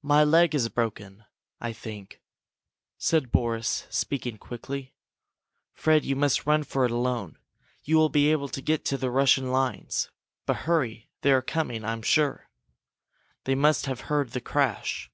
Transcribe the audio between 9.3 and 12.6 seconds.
lines. But hurry! They are coming, I'm sure!